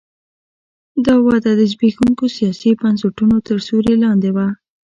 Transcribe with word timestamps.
دا 1.05 1.15
وده 1.27 1.51
د 1.59 1.61
زبېښونکو 1.71 2.25
سیاسي 2.37 2.71
بنسټونو 2.81 3.35
تر 3.47 3.57
سیوري 3.65 3.95
لاندې 4.03 4.29
وه. 4.35 4.47